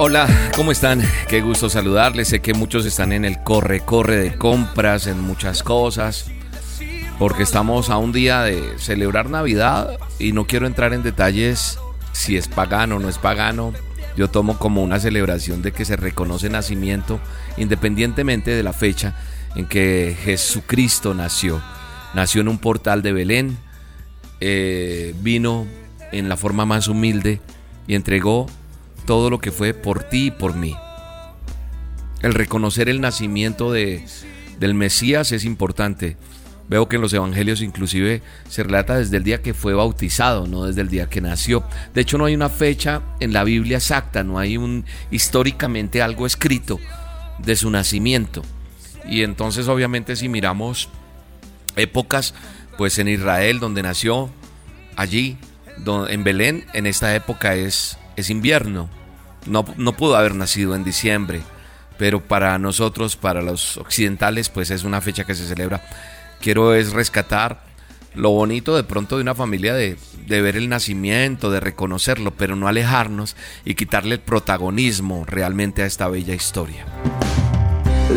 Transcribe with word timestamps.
Hola, 0.00 0.28
¿cómo 0.54 0.70
están? 0.70 1.02
Qué 1.28 1.40
gusto 1.40 1.68
saludarles. 1.68 2.28
Sé 2.28 2.38
que 2.38 2.54
muchos 2.54 2.86
están 2.86 3.10
en 3.10 3.24
el 3.24 3.42
corre-corre 3.42 4.16
de 4.16 4.38
compras, 4.38 5.08
en 5.08 5.20
muchas 5.20 5.64
cosas, 5.64 6.30
porque 7.18 7.42
estamos 7.42 7.90
a 7.90 7.96
un 7.96 8.12
día 8.12 8.42
de 8.42 8.78
celebrar 8.78 9.28
Navidad 9.28 9.98
y 10.20 10.30
no 10.30 10.46
quiero 10.46 10.68
entrar 10.68 10.92
en 10.92 11.02
detalles 11.02 11.80
si 12.12 12.36
es 12.36 12.46
pagano 12.46 12.96
o 12.96 12.98
no 13.00 13.08
es 13.08 13.18
pagano. 13.18 13.72
Yo 14.16 14.28
tomo 14.28 14.56
como 14.60 14.84
una 14.84 15.00
celebración 15.00 15.62
de 15.62 15.72
que 15.72 15.84
se 15.84 15.96
reconoce 15.96 16.48
nacimiento 16.48 17.18
independientemente 17.56 18.52
de 18.52 18.62
la 18.62 18.72
fecha 18.72 19.16
en 19.56 19.66
que 19.66 20.16
Jesucristo 20.22 21.12
nació. 21.12 21.60
Nació 22.14 22.42
en 22.42 22.48
un 22.48 22.58
portal 22.58 23.02
de 23.02 23.12
Belén, 23.12 23.58
eh, 24.38 25.12
vino 25.22 25.66
en 26.12 26.28
la 26.28 26.36
forma 26.36 26.64
más 26.66 26.86
humilde 26.86 27.40
y 27.88 27.96
entregó 27.96 28.46
todo 29.08 29.30
lo 29.30 29.38
que 29.38 29.52
fue 29.52 29.72
por 29.72 30.02
ti 30.02 30.26
y 30.26 30.30
por 30.30 30.54
mí. 30.54 30.76
El 32.20 32.34
reconocer 32.34 32.90
el 32.90 33.00
nacimiento 33.00 33.72
de, 33.72 34.04
del 34.60 34.74
Mesías 34.74 35.32
es 35.32 35.46
importante. 35.46 36.18
Veo 36.68 36.90
que 36.90 36.96
en 36.96 37.02
los 37.02 37.14
evangelios 37.14 37.62
inclusive 37.62 38.20
se 38.50 38.64
relata 38.64 38.98
desde 38.98 39.16
el 39.16 39.24
día 39.24 39.40
que 39.40 39.54
fue 39.54 39.72
bautizado, 39.72 40.46
no 40.46 40.66
desde 40.66 40.82
el 40.82 40.90
día 40.90 41.08
que 41.08 41.22
nació. 41.22 41.64
De 41.94 42.02
hecho 42.02 42.18
no 42.18 42.26
hay 42.26 42.34
una 42.34 42.50
fecha 42.50 43.00
en 43.18 43.32
la 43.32 43.44
Biblia 43.44 43.78
exacta, 43.78 44.24
no 44.24 44.38
hay 44.38 44.58
un 44.58 44.84
históricamente 45.10 46.02
algo 46.02 46.26
escrito 46.26 46.78
de 47.38 47.56
su 47.56 47.70
nacimiento. 47.70 48.42
Y 49.08 49.22
entonces 49.22 49.68
obviamente 49.68 50.16
si 50.16 50.28
miramos 50.28 50.90
épocas, 51.76 52.34
pues 52.76 52.98
en 52.98 53.08
Israel 53.08 53.58
donde 53.58 53.82
nació, 53.82 54.28
allí 54.96 55.38
en 56.08 56.24
Belén, 56.24 56.66
en 56.74 56.84
esta 56.84 57.14
época 57.14 57.54
es, 57.54 57.96
es 58.16 58.28
invierno. 58.28 58.97
No, 59.46 59.64
pudo 59.64 60.16
haber 60.16 60.34
nacido 60.34 60.74
en 60.74 60.84
diciembre, 60.84 61.42
pero 61.98 62.20
para 62.20 62.58
nosotros, 62.58 63.16
para 63.16 63.42
los 63.42 63.76
occidentales, 63.78 64.48
pues 64.48 64.70
es 64.70 64.84
una 64.84 65.00
fecha 65.00 65.24
que 65.24 65.34
se 65.34 65.46
celebra. 65.46 65.82
Quiero 66.40 66.74
es 66.74 66.92
rescatar 66.92 67.66
lo 68.14 68.30
bonito 68.30 68.76
de 68.76 68.84
pronto 68.84 69.16
de 69.16 69.22
una 69.22 69.34
familia 69.34 69.74
de, 69.74 69.96
de, 70.26 70.40
ver 70.40 70.56
el 70.56 70.68
nacimiento, 70.68 71.50
de 71.50 71.60
reconocerlo, 71.60 72.32
pero 72.32 72.56
no 72.56 72.68
alejarnos 72.68 73.36
y 73.64 73.74
quitarle 73.74 74.16
el 74.16 74.20
protagonismo 74.20 75.24
realmente 75.24 75.82
a 75.82 75.86
esta 75.86 76.08
bella 76.08 76.34
historia. 76.34 76.84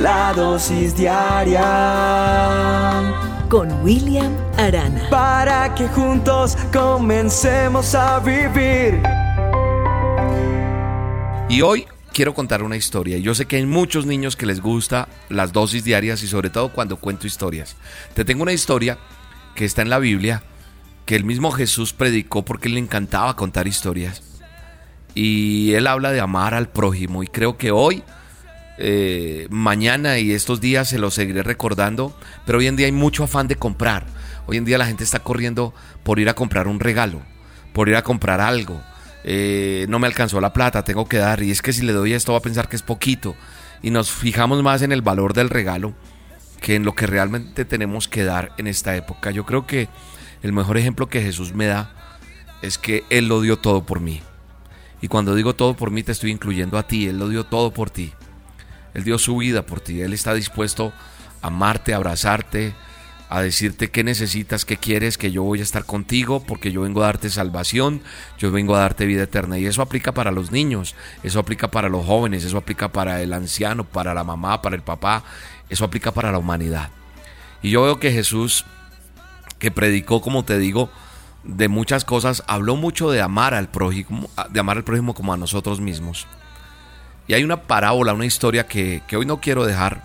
La 0.02 0.34
dosis 0.34 0.95
diaria 0.95 1.62
con 3.50 3.84
William 3.84 4.34
Arana. 4.58 5.10
Para 5.10 5.76
que 5.76 5.90
juntos 5.90 6.58
comencemos 6.72 7.94
a 7.94 8.20
vivir. 8.20 9.04
Y 11.52 11.64
hoy 11.64 11.86
quiero 12.14 12.34
contar 12.34 12.64
una 12.64 12.78
historia. 12.78 13.18
Yo 13.18 13.36
sé 13.36 13.46
que 13.46 13.58
hay 13.58 13.66
muchos 13.66 14.06
niños 14.06 14.38
que 14.38 14.46
les 14.46 14.62
gusta 14.62 15.10
las 15.28 15.52
dosis 15.52 15.84
diarias 15.84 16.24
y 16.24 16.28
sobre 16.28 16.50
todo 16.50 16.72
cuando 16.72 16.96
cuento 16.96 17.28
historias. 17.28 17.76
Te 18.14 18.24
tengo 18.24 18.44
una 18.44 18.54
historia 18.54 18.98
que 19.54 19.66
está 19.66 19.82
en 19.82 19.90
la 19.90 20.00
Biblia, 20.00 20.44
que 21.06 21.18
el 21.18 21.26
mismo 21.26 21.52
Jesús 21.52 21.92
predicó 21.92 22.46
porque 22.46 22.70
le 22.70 22.80
encantaba 22.80 23.36
contar 23.36 23.68
historias. 23.68 24.24
Y 25.14 25.74
él 25.74 25.88
habla 25.88 26.14
de 26.14 26.22
amar 26.22 26.54
al 26.54 26.70
prójimo 26.70 27.22
y 27.22 27.28
creo 27.28 27.58
que 27.58 27.72
hoy, 27.72 28.02
eh, 28.78 29.48
mañana 29.50 30.20
y 30.20 30.32
estos 30.32 30.62
días 30.62 30.88
se 30.88 31.00
lo 31.00 31.12
seguiré 31.12 31.44
recordando, 31.44 32.18
pero 32.46 32.60
hoy 32.60 32.68
en 32.68 32.78
día 32.78 32.86
hay 32.86 32.94
mucho 32.94 33.26
afán 33.26 33.50
de 33.50 33.58
comprar. 33.58 34.06
Hoy 34.48 34.56
en 34.56 34.64
día 34.64 34.78
la 34.78 34.86
gente 34.86 35.04
está 35.04 35.20
corriendo 35.20 35.74
por 36.04 36.18
ir 36.18 36.30
a 36.30 36.34
comprar 36.34 36.70
un 36.70 36.80
regalo, 36.80 37.22
por 37.74 37.90
ir 37.90 37.98
a 37.98 38.04
comprar 38.04 38.40
algo, 38.40 38.82
eh, 39.23 39.86
no 39.89 40.00
me 40.00 40.08
alcanzó 40.08 40.41
la 40.41 40.53
plata, 40.53 40.83
tengo 40.83 41.08
que 41.08 41.17
dar, 41.17 41.41
y 41.44 41.52
es 41.52 41.61
que 41.61 41.73
si 41.73 41.83
le 41.83 41.94
doy 41.94 42.14
esto 42.14 42.33
va 42.33 42.39
a 42.39 42.41
pensar 42.41 42.69
que 42.69 42.75
es 42.75 42.81
poquito, 42.81 43.36
y 43.81 43.89
nos 43.89 44.11
fijamos 44.11 44.61
más 44.64 44.81
en 44.81 44.91
el 44.91 45.02
valor 45.02 45.33
del 45.33 45.50
regalo 45.50 45.93
que 46.61 46.76
en 46.76 46.86
lo 46.86 46.93
que 46.93 47.08
realmente 47.08 47.65
tenemos 47.65 48.08
que 48.08 48.23
dar 48.23 48.52
en 48.58 48.67
esta 48.67 48.95
época. 48.95 49.31
Yo 49.31 49.45
creo 49.45 49.65
que 49.65 49.89
el 50.43 50.54
mejor 50.54 50.77
ejemplo 50.77 51.10
que 51.10 51.21
Jesús 51.21 51.54
me 51.54 51.65
da 51.65 51.92
es 52.61 52.77
que 52.77 53.04
Él 53.10 53.27
lo 53.27 53.42
dio 53.42 53.58
todo 53.58 53.83
por 53.83 53.99
mí. 53.99 54.21
Y 55.02 55.08
cuando 55.08 55.33
digo 55.33 55.55
todo 55.55 55.76
por 55.76 55.89
mí 55.89 56.04
te 56.04 56.11
estoy 56.11 56.30
incluyendo 56.30 56.77
a 56.77 56.87
ti, 56.87 57.08
Él 57.08 57.17
lo 57.17 57.27
dio 57.30 57.43
todo 57.43 57.71
por 57.73 57.89
ti. 57.89 58.14
Él 58.93 59.04
dio 59.04 59.17
su 59.17 59.37
vida 59.37 59.65
por 59.65 59.81
ti, 59.81 60.02
Él 60.02 60.14
está 60.14 60.33
dispuesto 60.36 60.93
a 61.42 61.48
amarte, 61.48 61.93
a 61.93 61.98
abrazarte, 61.98 62.76
a 63.31 63.42
decirte 63.42 63.89
qué 63.89 64.03
necesitas, 64.03 64.65
qué 64.65 64.75
quieres, 64.75 65.17
que 65.17 65.31
yo 65.31 65.42
voy 65.43 65.61
a 65.61 65.64
estar 65.64 65.86
contigo 65.86 66.43
porque 66.45 66.73
yo 66.73 66.81
vengo 66.81 67.02
a 67.02 67.05
darte 67.05 67.30
salvación, 67.30 68.02
yo 68.37 68.52
vengo 68.52 68.75
a 68.75 68.80
darte 68.80 69.05
vida 69.05 69.23
eterna. 69.23 69.58
Y 69.58 69.65
eso 69.65 69.81
aplica 69.81 70.11
para 70.11 70.31
los 70.31 70.52
niños, 70.52 70.95
eso 71.23 71.39
aplica 71.39 71.71
para 71.71 71.87
los 71.87 72.05
jóvenes, 72.05 72.43
eso 72.43 72.58
aplica 72.58 72.89
para 72.89 73.21
el 73.21 73.31
anciano, 73.31 73.86
para 73.86 74.14
la 74.14 74.25
mamá, 74.25 74.61
para 74.61 74.75
el 74.75 74.81
papá, 74.81 75.23
eso 75.69 75.86
aplica 75.86 76.11
para 76.11 76.33
la 76.33 76.39
humanidad. 76.39 76.89
Y 77.61 77.69
yo 77.69 77.83
veo 77.83 78.02
que 78.02 78.11
Jesús, 78.11 78.65
que 79.59 79.71
predicó, 79.71 80.19
como 80.19 80.43
te 80.43 80.58
digo, 80.58 80.89
de 81.45 81.69
muchas 81.69 82.03
cosas, 82.03 82.43
habló 82.48 82.75
mucho 82.75 83.11
de 83.11 83.21
amar 83.21 83.53
al 83.53 83.69
prójimo, 83.69 84.30
de 84.49 84.59
amar 84.59 84.75
al 84.75 84.83
prójimo 84.83 85.13
como 85.13 85.31
a 85.31 85.37
nosotros 85.37 85.80
mismos. 85.80 86.27
Y 87.27 87.33
hay 87.33 87.45
una 87.45 87.61
parábola, 87.61 88.13
una 88.13 88.25
historia 88.25 88.67
que, 88.67 89.03
que 89.08 89.15
hoy 89.15 89.25
no 89.25 89.39
quiero 89.39 89.63
dejar 89.63 90.03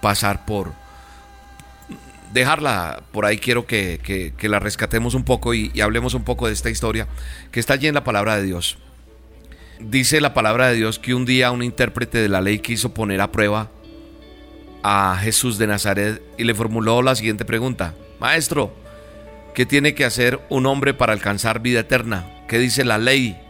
pasar 0.00 0.46
por, 0.46 0.74
dejarla 2.32 3.02
por 3.12 3.24
ahí, 3.24 3.38
quiero 3.38 3.66
que, 3.66 4.32
la 4.42 4.58
rescatemos 4.58 5.14
un 5.14 5.24
poco 5.24 5.54
y, 5.54 5.80
hablemos 5.80 6.14
un 6.14 6.24
poco 6.24 6.46
de 6.46 6.52
esta 6.52 6.70
historia 6.70 7.08
que 7.50 7.60
está 7.60 7.74
allí 7.74 7.86
en 7.86 7.94
la 7.94 8.04
palabra 8.04 8.36
de 8.36 8.44
Dios. 8.44 8.78
Dice 9.80 10.20
la 10.20 10.34
palabra 10.34 10.68
de 10.68 10.74
Dios 10.74 10.98
que 10.98 11.14
un 11.14 11.24
día 11.24 11.52
un 11.52 11.62
intérprete 11.62 12.18
de 12.18 12.28
la 12.28 12.40
ley 12.40 12.58
quiso 12.58 12.92
poner 12.94 13.20
a 13.20 13.30
prueba 13.30 13.70
a 14.82 15.16
Jesús 15.20 15.56
de 15.58 15.68
Nazaret 15.68 16.22
y 16.36 16.44
le 16.44 16.54
formuló 16.54 17.02
la 17.02 17.14
siguiente 17.14 17.44
pregunta. 17.44 17.94
Maestro, 18.18 18.74
¿qué 19.54 19.66
tiene 19.66 19.94
que 19.94 20.04
hacer 20.04 20.40
un 20.48 20.66
hombre 20.66 20.94
para 20.94 21.12
alcanzar 21.12 21.60
vida 21.60 21.80
eterna? 21.80 22.28
¿Qué 22.48 22.58
dice 22.58 22.84
la 22.84 22.98
ley 22.98 23.40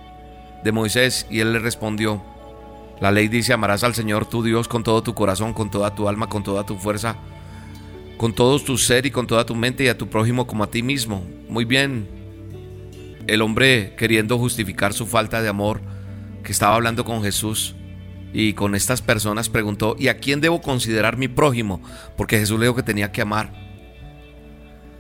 de 0.65 0.73
Moisés? 0.73 1.27
Y 1.31 1.41
él 1.41 1.55
le 1.55 1.61
respondió, 1.61 2.23
la 3.01 3.11
ley 3.11 3.29
dice, 3.29 3.55
amarás 3.55 3.83
al 3.83 3.95
Señor 3.95 4.27
tu 4.27 4.43
Dios 4.43 4.69
con 4.69 4.83
todo 4.83 5.03
tu 5.03 5.15
corazón, 5.15 5.55
con 5.55 5.71
toda 5.71 5.95
tu 5.95 6.09
alma, 6.11 6.29
con 6.29 6.43
toda 6.43 6.67
tu 6.67 6.77
fuerza 6.77 7.17
con 8.19 8.35
todo 8.35 8.59
tu 8.59 8.77
ser 8.77 9.07
y 9.07 9.11
con 9.13 9.27
toda 9.27 9.47
tu 9.47 9.55
mente 9.55 9.85
y 9.85 9.89
a 9.89 9.97
tu 9.97 10.11
prójimo 10.11 10.47
como 10.47 10.65
a 10.65 10.71
ti 10.71 10.83
mismo. 10.83 11.25
Muy 11.49 11.65
bien. 11.65 12.09
El 13.29 13.41
hombre 13.43 13.95
queriendo 13.97 14.37
justificar 14.39 14.93
su 14.93 15.07
falta 15.07 15.41
de 15.41 15.49
amor, 15.49 15.81
que 16.43 16.51
estaba 16.51 16.75
hablando 16.75 17.05
con 17.05 17.23
Jesús 17.23 17.77
y 18.33 18.55
con 18.55 18.75
estas 18.75 19.03
personas 19.03 19.49
preguntó, 19.49 19.95
¿y 19.99 20.09
a 20.09 20.19
quién 20.19 20.41
debo 20.41 20.61
considerar 20.61 21.17
mi 21.17 21.29
prójimo? 21.29 21.81
Porque 22.17 22.39
Jesús 22.39 22.59
le 22.59 22.67
dijo 22.67 22.75
que 22.75 22.83
tenía 22.83 23.13
que 23.13 23.23
amar. 23.23 23.53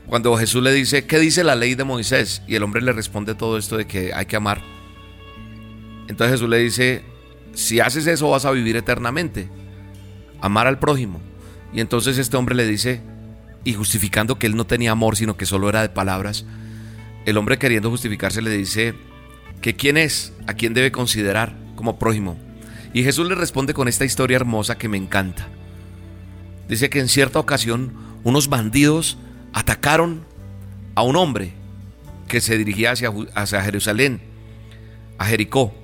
Cuando 0.06 0.36
Jesús 0.36 0.62
le 0.62 0.72
dice, 0.72 1.06
¿qué 1.06 1.18
dice 1.18 1.42
la 1.42 1.56
ley 1.56 1.74
de 1.74 1.84
Moisés? 1.84 2.42
Y 2.46 2.54
el 2.54 2.62
hombre 2.62 2.82
le 2.82 2.92
responde 2.92 3.34
todo 3.34 3.58
esto 3.58 3.76
de 3.76 3.86
que 3.86 4.12
hay 4.14 4.26
que 4.26 4.36
amar. 4.36 4.62
Entonces 6.08 6.36
Jesús 6.36 6.48
le 6.48 6.58
dice, 6.58 7.02
si 7.52 7.80
haces 7.80 8.06
eso 8.06 8.30
vas 8.30 8.44
a 8.44 8.52
vivir 8.52 8.76
eternamente. 8.76 9.48
Amar 10.40 10.68
al 10.68 10.78
prójimo. 10.78 11.20
Y 11.72 11.80
entonces 11.80 12.18
este 12.18 12.36
hombre 12.36 12.54
le 12.54 12.66
dice, 12.66 13.00
y 13.64 13.74
justificando 13.74 14.38
que 14.38 14.46
él 14.46 14.56
no 14.56 14.66
tenía 14.66 14.92
amor, 14.92 15.16
sino 15.16 15.36
que 15.36 15.46
solo 15.46 15.68
era 15.68 15.82
de 15.82 15.88
palabras, 15.88 16.44
el 17.26 17.36
hombre 17.36 17.58
queriendo 17.58 17.90
justificarse 17.90 18.40
le 18.40 18.50
dice 18.50 18.94
que 19.60 19.76
quién 19.76 19.96
es, 19.96 20.32
a 20.46 20.54
quién 20.54 20.72
debe 20.74 20.92
considerar 20.92 21.54
como 21.76 21.98
prójimo. 21.98 22.38
Y 22.94 23.02
Jesús 23.02 23.28
le 23.28 23.34
responde 23.34 23.74
con 23.74 23.88
esta 23.88 24.04
historia 24.04 24.36
hermosa 24.36 24.78
que 24.78 24.88
me 24.88 24.96
encanta. 24.96 25.48
Dice 26.68 26.88
que 26.88 27.00
en 27.00 27.08
cierta 27.08 27.38
ocasión 27.38 27.92
unos 28.24 28.48
bandidos 28.48 29.18
atacaron 29.52 30.24
a 30.94 31.02
un 31.02 31.16
hombre 31.16 31.52
que 32.28 32.40
se 32.40 32.56
dirigía 32.56 32.92
hacia, 32.92 33.12
hacia 33.34 33.62
Jerusalén, 33.62 34.20
a 35.18 35.26
Jericó. 35.26 35.74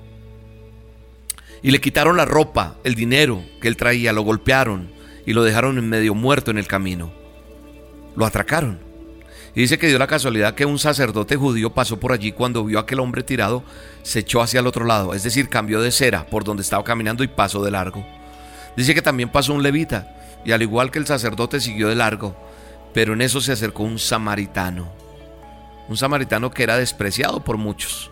Y 1.61 1.71
le 1.71 1.81
quitaron 1.81 2.17
la 2.17 2.25
ropa, 2.25 2.77
el 2.83 2.95
dinero 2.95 3.43
que 3.61 3.67
él 3.67 3.77
traía, 3.77 4.13
lo 4.13 4.21
golpearon 4.21 4.94
y 5.25 5.33
lo 5.33 5.43
dejaron 5.43 5.87
medio 5.87 6.13
muerto 6.13 6.51
en 6.51 6.57
el 6.57 6.67
camino. 6.67 7.11
Lo 8.15 8.25
atracaron. 8.25 8.79
Y 9.55 9.61
dice 9.61 9.77
que 9.77 9.87
dio 9.87 9.97
la 9.97 10.07
casualidad 10.07 10.53
que 10.53 10.65
un 10.65 10.79
sacerdote 10.79 11.37
judío 11.37 11.73
pasó 11.73 11.99
por 11.99 12.11
allí 12.11 12.33
cuando 12.33 12.65
vio 12.65 12.77
a 12.77 12.81
aquel 12.81 12.99
hombre 12.99 13.23
tirado, 13.23 13.63
se 14.03 14.19
echó 14.19 14.41
hacia 14.41 14.59
el 14.59 14.67
otro 14.67 14.85
lado, 14.85 15.13
es 15.13 15.23
decir, 15.23 15.47
cambió 15.47 15.81
de 15.81 15.91
cera 15.91 16.25
por 16.25 16.43
donde 16.43 16.61
estaba 16.61 16.83
caminando 16.83 17.23
y 17.23 17.29
pasó 17.29 17.63
de 17.63 17.71
largo. 17.71 18.05
Dice 18.75 18.93
que 18.93 19.01
también 19.01 19.29
pasó 19.29 19.53
un 19.53 19.63
levita, 19.63 20.13
y 20.43 20.51
al 20.51 20.61
igual 20.61 20.91
que 20.91 20.99
el 20.99 21.07
sacerdote 21.07 21.61
siguió 21.61 21.87
de 21.87 21.95
largo, 21.95 22.35
pero 22.93 23.13
en 23.13 23.21
eso 23.21 23.39
se 23.39 23.53
acercó 23.53 23.83
un 23.83 23.97
samaritano, 23.97 24.91
un 25.87 25.95
samaritano 25.95 26.51
que 26.51 26.63
era 26.63 26.77
despreciado 26.77 27.41
por 27.43 27.57
muchos. 27.57 28.11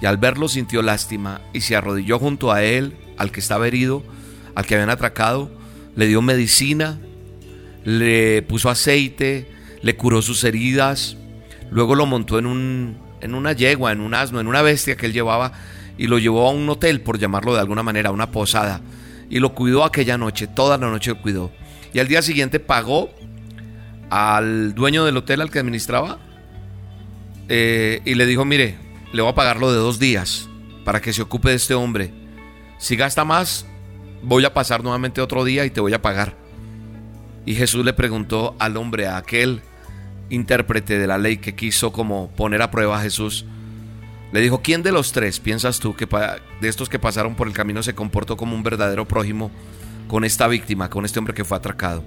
Y 0.00 0.06
al 0.06 0.16
verlo 0.16 0.48
sintió 0.48 0.82
lástima 0.82 1.40
y 1.52 1.60
se 1.60 1.76
arrodilló 1.76 2.18
junto 2.18 2.50
a 2.50 2.64
él, 2.64 2.96
al 3.16 3.30
que 3.30 3.38
estaba 3.38 3.68
herido, 3.68 4.02
al 4.56 4.66
que 4.66 4.74
habían 4.74 4.90
atracado, 4.90 5.50
le 5.96 6.06
dio 6.06 6.22
medicina, 6.22 6.98
le 7.84 8.42
puso 8.42 8.70
aceite, 8.70 9.48
le 9.82 9.96
curó 9.96 10.22
sus 10.22 10.44
heridas, 10.44 11.16
luego 11.70 11.94
lo 11.94 12.06
montó 12.06 12.38
en, 12.38 12.46
un, 12.46 12.96
en 13.20 13.34
una 13.34 13.52
yegua, 13.52 13.92
en 13.92 14.00
un 14.00 14.14
asno, 14.14 14.40
en 14.40 14.46
una 14.46 14.62
bestia 14.62 14.96
que 14.96 15.06
él 15.06 15.12
llevaba 15.12 15.52
y 15.96 16.06
lo 16.06 16.18
llevó 16.18 16.48
a 16.48 16.50
un 16.50 16.68
hotel, 16.68 17.00
por 17.00 17.18
llamarlo 17.18 17.54
de 17.54 17.60
alguna 17.60 17.82
manera, 17.82 18.08
a 18.08 18.12
una 18.12 18.30
posada, 18.30 18.80
y 19.30 19.38
lo 19.38 19.54
cuidó 19.54 19.84
aquella 19.84 20.18
noche, 20.18 20.46
toda 20.46 20.78
la 20.78 20.90
noche 20.90 21.10
lo 21.10 21.22
cuidó. 21.22 21.52
Y 21.92 22.00
al 22.00 22.08
día 22.08 22.22
siguiente 22.22 22.58
pagó 22.58 23.10
al 24.10 24.74
dueño 24.74 25.04
del 25.04 25.16
hotel 25.16 25.40
al 25.40 25.50
que 25.50 25.58
administraba 25.58 26.18
eh, 27.48 28.00
y 28.04 28.14
le 28.14 28.26
dijo, 28.26 28.44
mire, 28.44 28.76
le 29.12 29.22
voy 29.22 29.30
a 29.30 29.34
pagar 29.34 29.58
lo 29.58 29.70
de 29.70 29.78
dos 29.78 29.98
días 29.98 30.48
para 30.84 31.00
que 31.00 31.12
se 31.12 31.22
ocupe 31.22 31.50
de 31.50 31.56
este 31.56 31.74
hombre. 31.74 32.12
Si 32.78 32.96
gasta 32.96 33.24
más, 33.24 33.66
voy 34.24 34.44
a 34.44 34.54
pasar 34.54 34.82
nuevamente 34.82 35.20
otro 35.20 35.44
día 35.44 35.64
y 35.64 35.70
te 35.70 35.80
voy 35.80 35.94
a 35.94 36.02
pagar. 36.02 36.34
Y 37.46 37.54
Jesús 37.54 37.84
le 37.84 37.92
preguntó 37.92 38.56
al 38.58 38.76
hombre, 38.76 39.06
a 39.06 39.16
aquel 39.16 39.60
intérprete 40.30 40.98
de 40.98 41.06
la 41.06 41.18
ley 41.18 41.36
que 41.36 41.54
quiso 41.54 41.92
como 41.92 42.30
poner 42.30 42.62
a 42.62 42.70
prueba 42.70 42.98
a 42.98 43.02
Jesús, 43.02 43.44
le 44.32 44.40
dijo, 44.40 44.62
¿quién 44.62 44.82
de 44.82 44.92
los 44.92 45.12
tres 45.12 45.38
piensas 45.38 45.78
tú 45.78 45.94
que 45.94 46.08
de 46.60 46.68
estos 46.68 46.88
que 46.88 46.98
pasaron 46.98 47.36
por 47.36 47.46
el 47.46 47.52
camino 47.52 47.82
se 47.82 47.94
comportó 47.94 48.36
como 48.36 48.56
un 48.56 48.62
verdadero 48.62 49.06
prójimo 49.06 49.50
con 50.08 50.24
esta 50.24 50.48
víctima, 50.48 50.90
con 50.90 51.04
este 51.04 51.18
hombre 51.18 51.34
que 51.34 51.44
fue 51.44 51.56
atracado? 51.56 52.02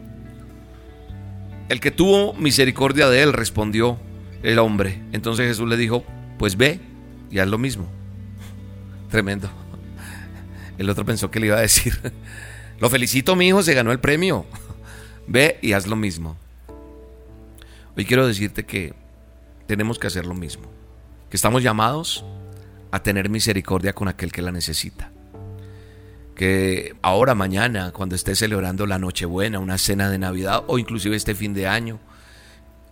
El 1.70 1.80
que 1.80 1.92
tuvo 1.92 2.34
misericordia 2.34 3.10
de 3.10 3.22
él, 3.22 3.34
respondió 3.34 4.00
el 4.44 4.60
hombre. 4.60 5.02
Entonces 5.12 5.48
Jesús 5.48 5.70
le 5.70 5.78
dijo, 5.78 6.04
pues 6.38 6.58
ve 6.58 6.80
y 7.30 7.40
haz 7.40 7.48
lo 7.48 7.58
mismo. 7.58 7.88
Tremendo. 9.10 9.50
El 10.77 10.89
otro 10.89 11.06
pensó 11.06 11.31
que 11.31 11.39
le 11.39 11.47
iba 11.47 11.57
a 11.57 11.62
decir, 11.62 12.00
lo 12.79 12.89
felicito 12.89 13.35
mi 13.35 13.47
hijo, 13.47 13.63
se 13.63 13.74
ganó 13.74 13.91
el 13.91 14.00
premio. 14.00 14.45
Ve 15.27 15.59
y 15.62 15.74
haz 15.74 15.88
lo 15.88 15.95
mismo. 15.95 16.38
Hoy 17.95 18.06
quiero 18.06 18.27
decirte 18.27 18.65
que 18.65 18.94
tenemos 19.65 20.00
que 20.00 20.07
hacer 20.07 20.25
lo 20.25 20.33
mismo. 20.33 20.71
Que 21.29 21.38
estamos 21.38 21.63
llamados 21.63 22.24
a 22.91 23.03
tener 23.03 23.29
misericordia 23.29 23.94
con 23.94 24.07
aquel 24.07 24.31
que 24.31 24.41
la 24.41 24.51
necesita. 24.51 25.12
Que 26.35 26.95
ahora, 27.01 27.33
mañana, 27.33 27.91
cuando 27.91 28.15
estés 28.15 28.39
celebrando 28.39 28.85
la 28.85 29.00
Nochebuena, 29.00 29.59
una 29.59 29.77
cena 29.77 30.09
de 30.09 30.19
Navidad 30.19 30.63
o 30.68 30.77
inclusive 30.77 31.15
este 31.15 31.33
fin 31.33 31.53
de 31.53 31.68
año, 31.68 32.00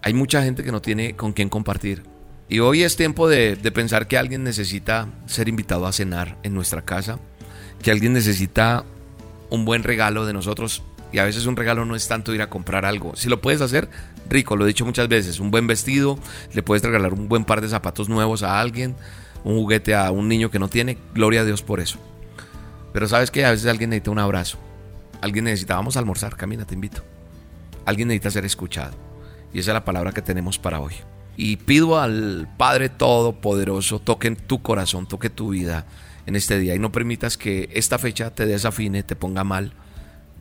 hay 0.01 0.13
mucha 0.13 0.43
gente 0.43 0.63
que 0.63 0.71
no 0.71 0.81
tiene 0.81 1.15
con 1.15 1.31
quién 1.31 1.49
compartir. 1.49 2.03
Y 2.49 2.59
hoy 2.59 2.83
es 2.83 2.95
tiempo 2.95 3.27
de, 3.27 3.55
de 3.55 3.71
pensar 3.71 4.07
que 4.07 4.17
alguien 4.17 4.43
necesita 4.43 5.07
ser 5.27 5.47
invitado 5.47 5.85
a 5.85 5.93
cenar 5.93 6.37
en 6.43 6.53
nuestra 6.53 6.83
casa, 6.83 7.19
que 7.85 7.91
alguien 7.91 8.13
necesita 8.13 8.83
un 9.51 9.63
buen 9.63 9.83
regalo 9.83 10.25
de 10.25 10.33
nosotros 10.33 10.81
y 11.11 11.19
a 11.19 11.23
veces 11.23 11.45
un 11.45 11.55
regalo 11.55 11.85
no 11.85 11.95
es 11.95 12.07
tanto 12.07 12.33
ir 12.33 12.41
a 12.41 12.49
comprar 12.49 12.83
algo. 12.83 13.15
Si 13.15 13.29
lo 13.29 13.41
puedes 13.41 13.61
hacer, 13.61 13.87
rico, 14.27 14.55
lo 14.55 14.65
he 14.65 14.69
dicho 14.69 14.87
muchas 14.87 15.07
veces. 15.07 15.39
Un 15.39 15.51
buen 15.51 15.67
vestido, 15.67 16.17
le 16.55 16.63
puedes 16.63 16.81
regalar 16.81 17.13
un 17.13 17.29
buen 17.29 17.45
par 17.45 17.61
de 17.61 17.69
zapatos 17.69 18.09
nuevos 18.09 18.41
a 18.41 18.59
alguien, 18.59 18.95
un 19.43 19.57
juguete 19.57 19.93
a 19.93 20.09
un 20.09 20.27
niño 20.27 20.49
que 20.49 20.57
no 20.57 20.67
tiene. 20.67 20.97
Gloria 21.13 21.41
a 21.41 21.43
Dios 21.43 21.61
por 21.61 21.79
eso. 21.79 21.99
Pero 22.91 23.07
sabes 23.07 23.29
que 23.29 23.45
a 23.45 23.51
veces 23.51 23.67
alguien 23.67 23.91
necesita 23.91 24.09
un 24.09 24.17
abrazo. 24.17 24.57
Alguien 25.21 25.45
necesita, 25.45 25.75
vamos 25.75 25.95
a 25.95 25.99
almorzar, 25.99 26.35
camina, 26.35 26.65
te 26.65 26.73
invito. 26.73 27.03
Alguien 27.85 28.07
necesita 28.07 28.31
ser 28.31 28.45
escuchado. 28.45 28.95
Y 29.53 29.59
esa 29.59 29.69
es 29.69 29.75
la 29.75 29.85
palabra 29.85 30.11
que 30.11 30.23
tenemos 30.23 30.57
para 30.57 30.79
hoy. 30.79 30.95
Y 31.37 31.57
pido 31.57 31.99
al 31.99 32.49
Padre 32.57 32.89
Todopoderoso, 32.89 33.99
toque 33.99 34.31
tu 34.31 34.63
corazón, 34.63 35.05
toque 35.05 35.29
tu 35.29 35.49
vida 35.49 35.85
en 36.25 36.35
este 36.35 36.59
día 36.59 36.75
y 36.75 36.79
no 36.79 36.91
permitas 36.91 37.37
que 37.37 37.69
esta 37.73 37.97
fecha 37.97 38.33
te 38.33 38.45
desafine, 38.45 39.03
te 39.03 39.15
ponga 39.15 39.43
mal 39.43 39.73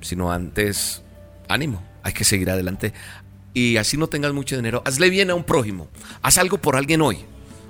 sino 0.05 0.31
antes, 0.31 1.03
ánimo, 1.49 1.83
hay 2.03 2.13
que 2.13 2.25
seguir 2.25 2.51
adelante. 2.51 2.93
Y 3.53 3.77
así 3.77 3.97
no 3.97 4.09
tengas 4.09 4.33
mucho 4.33 4.57
dinero, 4.57 4.83
hazle 4.85 5.11
bien 5.11 5.31
a 5.31 5.35
un 5.35 5.45
prójimo, 5.45 5.89
haz 6.23 6.39
algo 6.39 6.59
por 6.59 6.77
alguien 6.77 7.03
hoy 7.03 7.19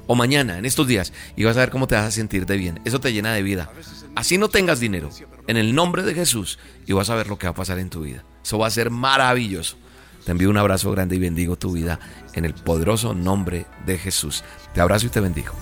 o 0.06 0.14
mañana, 0.14 0.58
en 0.58 0.66
estos 0.66 0.86
días, 0.86 1.12
y 1.34 1.44
vas 1.44 1.56
a 1.56 1.60
ver 1.60 1.70
cómo 1.70 1.86
te 1.86 1.94
vas 1.94 2.04
a 2.04 2.10
sentir 2.10 2.44
de 2.44 2.58
bien. 2.58 2.80
Eso 2.84 3.00
te 3.00 3.12
llena 3.12 3.32
de 3.32 3.42
vida. 3.42 3.70
Así 4.14 4.36
no 4.36 4.48
tengas 4.48 4.80
dinero, 4.80 5.08
en 5.46 5.56
el 5.56 5.74
nombre 5.74 6.02
de 6.02 6.14
Jesús, 6.14 6.58
y 6.86 6.92
vas 6.92 7.08
a 7.08 7.14
ver 7.14 7.28
lo 7.28 7.38
que 7.38 7.46
va 7.46 7.52
a 7.52 7.54
pasar 7.54 7.78
en 7.78 7.88
tu 7.88 8.02
vida. 8.02 8.22
Eso 8.42 8.58
va 8.58 8.66
a 8.66 8.70
ser 8.70 8.90
maravilloso. 8.90 9.76
Te 10.24 10.32
envío 10.32 10.50
un 10.50 10.58
abrazo 10.58 10.90
grande 10.90 11.16
y 11.16 11.18
bendigo 11.18 11.56
tu 11.56 11.72
vida 11.72 12.00
en 12.34 12.44
el 12.44 12.54
poderoso 12.54 13.14
nombre 13.14 13.66
de 13.86 13.98
Jesús. 13.98 14.42
Te 14.74 14.80
abrazo 14.80 15.06
y 15.06 15.10
te 15.10 15.20
bendigo. 15.20 15.54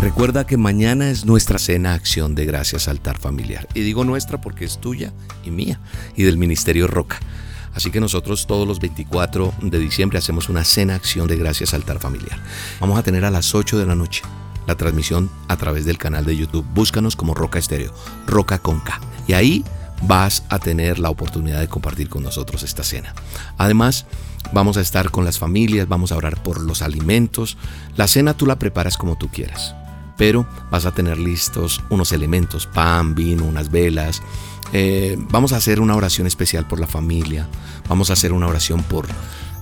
Recuerda 0.00 0.46
que 0.46 0.58
mañana 0.58 1.10
es 1.10 1.24
nuestra 1.24 1.58
cena 1.58 1.94
Acción 1.94 2.34
de 2.34 2.44
Gracias 2.44 2.86
Altar 2.86 3.18
Familiar. 3.18 3.66
Y 3.72 3.80
digo 3.80 4.04
nuestra 4.04 4.40
porque 4.40 4.66
es 4.66 4.78
tuya 4.78 5.12
y 5.42 5.50
mía 5.50 5.80
y 6.14 6.24
del 6.24 6.36
Ministerio 6.36 6.86
Roca. 6.86 7.18
Así 7.74 7.90
que 7.90 7.98
nosotros 7.98 8.46
todos 8.46 8.68
los 8.68 8.78
24 8.78 9.54
de 9.62 9.78
diciembre 9.78 10.18
hacemos 10.18 10.48
una 10.50 10.64
cena 10.64 10.94
Acción 10.94 11.26
de 11.26 11.36
Gracias 11.36 11.72
Altar 11.72 11.98
Familiar. 11.98 12.38
Vamos 12.78 12.98
a 12.98 13.02
tener 13.02 13.24
a 13.24 13.30
las 13.30 13.54
8 13.54 13.78
de 13.78 13.86
la 13.86 13.94
noche 13.94 14.22
la 14.66 14.76
transmisión 14.76 15.30
a 15.48 15.56
través 15.56 15.86
del 15.86 15.96
canal 15.96 16.26
de 16.26 16.36
YouTube. 16.36 16.66
Búscanos 16.74 17.16
como 17.16 17.34
Roca 17.34 17.58
Estéreo, 17.58 17.94
Roca 18.26 18.58
con 18.58 18.80
K. 18.80 19.00
Y 19.26 19.32
ahí 19.32 19.64
vas 20.02 20.44
a 20.50 20.58
tener 20.58 20.98
la 20.98 21.08
oportunidad 21.08 21.60
de 21.60 21.68
compartir 21.68 22.10
con 22.10 22.22
nosotros 22.22 22.62
esta 22.62 22.84
cena. 22.84 23.14
Además, 23.56 24.04
vamos 24.52 24.76
a 24.76 24.82
estar 24.82 25.10
con 25.10 25.24
las 25.24 25.38
familias, 25.38 25.88
vamos 25.88 26.12
a 26.12 26.16
orar 26.16 26.42
por 26.42 26.60
los 26.60 26.82
alimentos. 26.82 27.56
La 27.96 28.06
cena 28.06 28.34
tú 28.34 28.44
la 28.44 28.58
preparas 28.58 28.98
como 28.98 29.16
tú 29.16 29.28
quieras 29.28 29.74
pero 30.16 30.46
vas 30.70 30.86
a 30.86 30.92
tener 30.92 31.18
listos 31.18 31.82
unos 31.90 32.12
elementos, 32.12 32.66
pan, 32.66 33.14
vino, 33.14 33.44
unas 33.44 33.70
velas. 33.70 34.22
Eh, 34.72 35.16
vamos 35.30 35.52
a 35.52 35.56
hacer 35.56 35.80
una 35.80 35.94
oración 35.94 36.26
especial 36.26 36.66
por 36.66 36.80
la 36.80 36.86
familia, 36.86 37.48
vamos 37.88 38.10
a 38.10 38.14
hacer 38.14 38.32
una 38.32 38.48
oración 38.48 38.82
por 38.82 39.06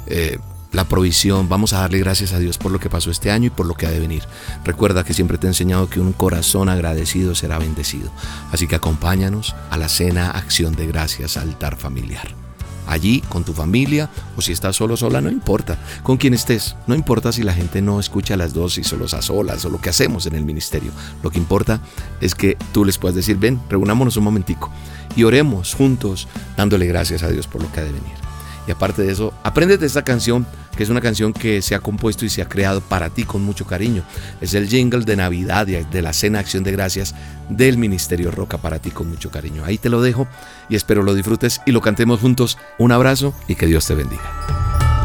eh, 0.06 0.38
la 0.72 0.84
provisión, 0.84 1.48
vamos 1.48 1.72
a 1.72 1.80
darle 1.80 1.98
gracias 1.98 2.32
a 2.32 2.38
Dios 2.38 2.58
por 2.58 2.72
lo 2.72 2.80
que 2.80 2.90
pasó 2.90 3.10
este 3.10 3.30
año 3.30 3.46
y 3.46 3.50
por 3.50 3.66
lo 3.66 3.74
que 3.74 3.86
ha 3.86 3.90
de 3.90 4.00
venir. 4.00 4.24
Recuerda 4.64 5.04
que 5.04 5.14
siempre 5.14 5.38
te 5.38 5.46
he 5.46 5.50
enseñado 5.50 5.88
que 5.88 6.00
un 6.00 6.12
corazón 6.12 6.68
agradecido 6.68 7.34
será 7.34 7.58
bendecido, 7.58 8.10
así 8.50 8.66
que 8.66 8.76
acompáñanos 8.76 9.54
a 9.70 9.76
la 9.76 9.88
cena 9.88 10.30
Acción 10.30 10.74
de 10.74 10.86
Gracias 10.86 11.36
Altar 11.36 11.76
Familiar 11.76 12.43
allí 12.86 13.20
con 13.28 13.44
tu 13.44 13.52
familia 13.52 14.10
o 14.36 14.42
si 14.42 14.52
estás 14.52 14.76
solo 14.76 14.96
sola, 14.96 15.20
no 15.20 15.30
importa, 15.30 15.78
con 16.02 16.16
quien 16.16 16.34
estés, 16.34 16.76
no 16.86 16.94
importa 16.94 17.32
si 17.32 17.42
la 17.42 17.54
gente 17.54 17.82
no 17.82 18.00
escucha 18.00 18.36
las 18.36 18.54
dosis 18.54 18.92
o 18.92 18.96
los 18.96 19.14
a 19.14 19.22
solas 19.22 19.64
o 19.64 19.70
lo 19.70 19.80
que 19.80 19.90
hacemos 19.90 20.26
en 20.26 20.34
el 20.34 20.44
ministerio, 20.44 20.92
lo 21.22 21.30
que 21.30 21.38
importa 21.38 21.80
es 22.20 22.34
que 22.34 22.56
tú 22.72 22.84
les 22.84 22.98
puedas 22.98 23.14
decir, 23.14 23.36
ven, 23.36 23.60
reunámonos 23.68 24.16
un 24.16 24.24
momentico 24.24 24.70
y 25.16 25.24
oremos 25.24 25.74
juntos 25.74 26.28
dándole 26.56 26.86
gracias 26.86 27.22
a 27.22 27.28
Dios 27.28 27.46
por 27.46 27.62
lo 27.62 27.70
que 27.72 27.80
ha 27.80 27.84
de 27.84 27.92
venir. 27.92 28.24
Y 28.66 28.70
aparte 28.70 29.02
de 29.02 29.12
eso, 29.12 29.32
de 29.54 29.86
esta 29.86 30.02
canción, 30.02 30.46
que 30.74 30.82
es 30.82 30.90
una 30.90 31.00
canción 31.00 31.32
que 31.32 31.62
se 31.62 31.74
ha 31.74 31.80
compuesto 31.80 32.24
y 32.24 32.28
se 32.28 32.42
ha 32.42 32.48
creado 32.48 32.80
para 32.80 33.10
ti 33.10 33.24
con 33.24 33.42
mucho 33.42 33.66
cariño. 33.66 34.02
Es 34.40 34.54
el 34.54 34.68
jingle 34.68 35.04
de 35.04 35.16
Navidad 35.16 35.66
y 35.66 35.82
de 35.84 36.02
la 36.02 36.12
Cena 36.12 36.40
Acción 36.40 36.64
de 36.64 36.72
Gracias 36.72 37.14
del 37.48 37.78
Ministerio 37.78 38.30
Roca 38.30 38.58
para 38.58 38.78
ti 38.78 38.90
con 38.90 39.08
mucho 39.08 39.30
cariño. 39.30 39.64
Ahí 39.64 39.78
te 39.78 39.88
lo 39.88 40.02
dejo 40.02 40.26
y 40.68 40.76
espero 40.76 41.02
lo 41.02 41.14
disfrutes 41.14 41.60
y 41.66 41.72
lo 41.72 41.80
cantemos 41.80 42.20
juntos. 42.20 42.58
Un 42.78 42.92
abrazo 42.92 43.34
y 43.48 43.54
que 43.54 43.66
Dios 43.66 43.86
te 43.86 43.94
bendiga. 43.94 44.22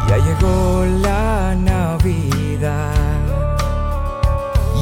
Ya 0.08 0.16
llegó 0.16 0.84
la 1.02 1.54
Navidad 1.54 2.94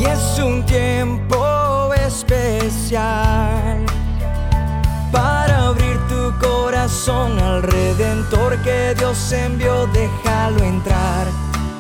y 0.01 0.05
es 0.05 0.39
un 0.39 0.65
tiempo 0.65 1.93
especial 2.07 3.85
corazón 6.89 7.39
al 7.39 7.63
Redentor 7.63 8.57
que 8.63 8.95
Dios 8.97 9.31
envió, 9.33 9.87
déjalo 9.89 10.65
entrar, 10.65 11.27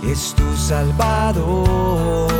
es 0.03 0.35
tu 0.35 0.55
Salvador. 0.55 2.31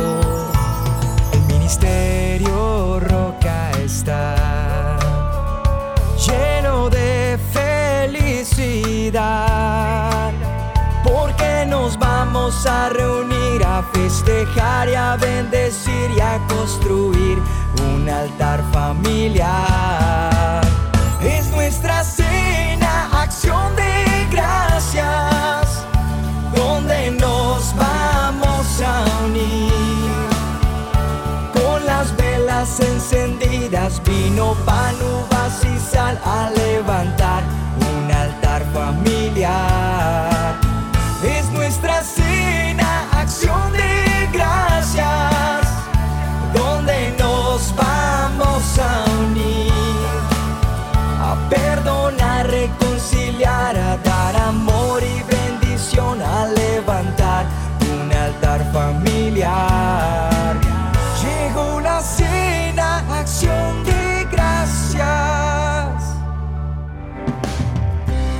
El 1.33 1.41
ministerio 1.47 2.99
roca 2.99 3.71
está. 3.83 4.99
Lleno 6.27 6.91
de 6.91 7.39
felicidad, 8.07 10.31
porque 11.03 11.65
nos 11.67 11.97
vamos 11.97 12.67
a 12.67 12.89
reunir 12.89 13.65
a 13.65 13.81
festejar 13.93 14.89
y 14.89 14.95
a 14.95 15.15
bendecir 15.15 16.11
y 16.15 16.19
a 16.19 16.39
construir 16.47 17.41
un 17.81 18.07
altar 18.07 18.63
familiar 18.71 20.78
vino, 34.39 34.55
pan, 34.65 34.95
uvas 35.01 35.63
y 35.65 35.77
sal 35.79 36.19
a 36.23 36.49
levantar 36.51 37.28